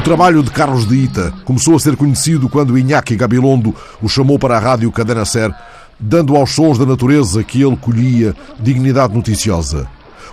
[0.00, 4.38] O trabalho de Carlos de Ita começou a ser conhecido quando Iñaki Gabilondo o chamou
[4.38, 5.54] para a rádio Cadena Ser,
[6.00, 9.86] dando aos sons da natureza que ele colhia dignidade noticiosa.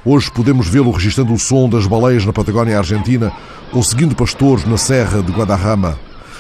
[0.06, 3.30] Hoje podemos vê-lo registrando o som das baleias na Patagónia Argentina
[3.74, 6.00] ou seguindo pastores na Serra de Guadarrama.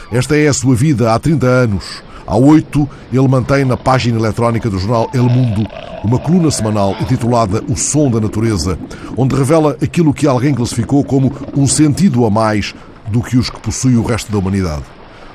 [0.09, 2.01] Esta é a sua vida há 30 anos.
[2.25, 5.67] Há oito, ele mantém na página eletrónica do jornal El Mundo
[6.01, 8.79] uma coluna semanal intitulada O Som da Natureza,
[9.17, 12.73] onde revela aquilo que alguém classificou como um sentido a mais
[13.07, 14.83] do que os que possui o resto da humanidade.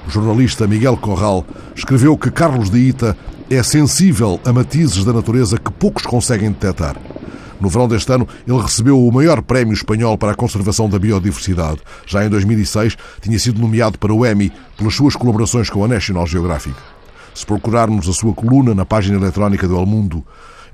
[0.06, 1.44] O jornalista Miguel Corral
[1.74, 3.16] escreveu que Carlos de Ita
[3.48, 6.96] é sensível a matizes da natureza que poucos conseguem detectar.
[7.60, 11.80] No verão deste ano, ele recebeu o maior prémio espanhol para a conservação da biodiversidade.
[12.04, 16.26] Já em 2006, tinha sido nomeado para o Emmy pelas suas colaborações com a National
[16.26, 16.74] Geographic.
[17.32, 20.24] Se procurarmos a sua coluna na página eletrónica do El Mundo,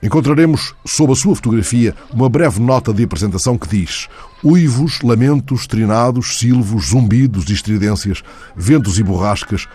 [0.03, 4.09] encontraremos, sob a sua fotografia, uma breve nota de apresentação que diz
[4.43, 8.23] uivos, lamentos, trinados, silvos, zumbidos e estridências,
[8.57, 9.67] ventos e borrascas,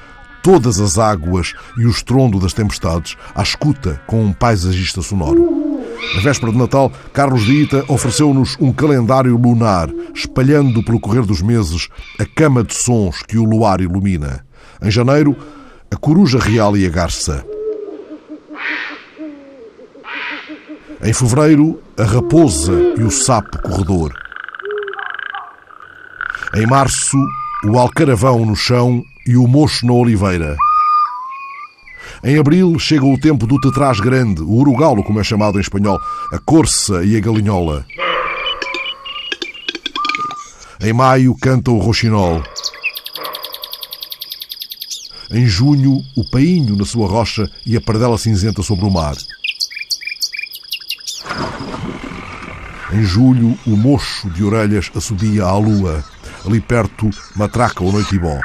[0.41, 5.63] todas as águas e o estrondo das tempestades, à escuta com um paisagista sonoro.
[6.15, 11.41] Na véspera de Natal, Carlos de Ita ofereceu-nos um calendário lunar, espalhando pelo correr dos
[11.41, 11.87] meses
[12.19, 14.45] a cama de sons que o luar ilumina.
[14.81, 15.35] Em janeiro,
[15.89, 17.52] a coruja real e a garça.
[21.05, 24.13] Em fevereiro, a raposa e o sapo corredor.
[26.55, 27.17] Em março,
[27.65, 30.55] o alcaravão no chão e o mocho na oliveira.
[32.23, 35.99] Em abril chega o tempo do tetrás grande, o urugalo, como é chamado em espanhol,
[36.31, 37.85] a corça e a galinhola.
[40.79, 42.41] Em maio canta o roxinol.
[45.29, 49.15] Em junho, o painho na sua rocha e a pardela cinzenta sobre o mar.
[52.93, 56.03] Em julho, o mocho de orelhas assobia à lua.
[56.45, 58.39] Ali perto, matraca o noitibó.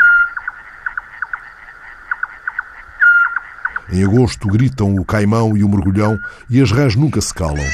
[3.92, 7.64] Em agosto gritam o caimão e o mergulhão e as rãs nunca se calam.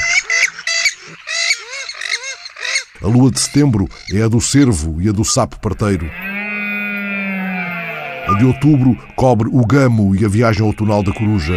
[3.01, 6.09] A lua de setembro é a do cervo e a do sapo parteiro.
[8.27, 11.53] A de outubro cobre o gamo e a viagem outonal da coruja.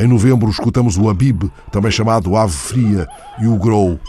[0.00, 3.06] Em novembro escutamos o abib, também chamado ave fria,
[3.38, 4.00] e o grou.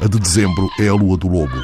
[0.00, 1.56] A de dezembro é a lua do lobo.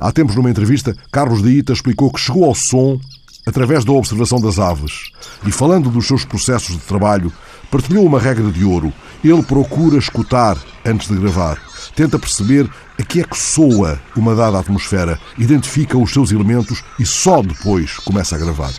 [0.00, 2.98] Há tempos, numa entrevista, Carlos de Ita explicou que chegou ao som
[3.46, 5.12] através da observação das aves
[5.46, 7.32] e, falando dos seus processos de trabalho,
[7.70, 8.92] partilhou uma regra de ouro.
[9.22, 11.58] Ele procura escutar antes de gravar.
[11.94, 12.68] Tenta perceber
[12.98, 17.96] a que é que soa uma dada atmosfera, identifica os seus elementos e só depois
[17.98, 18.72] começa a gravar.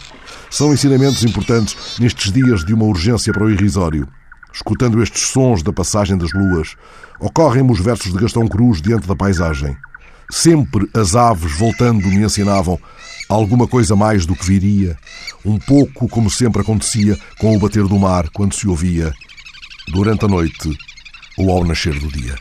[0.50, 4.08] São ensinamentos importantes nestes dias de uma urgência para o irrisório.
[4.54, 6.76] Escutando estes sons da passagem das luas,
[7.20, 9.78] ocorrem-me os versos de Gastão Cruz diante da paisagem.
[10.30, 12.80] Sempre as aves voltando me ensinavam
[13.30, 14.98] alguma coisa mais do que viria,
[15.46, 19.14] um pouco como sempre acontecia com o bater do mar quando se ouvia,
[19.88, 20.70] durante a noite
[21.38, 22.36] ou ao nascer do dia.